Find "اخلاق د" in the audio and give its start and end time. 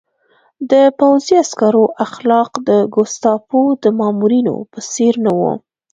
2.05-2.69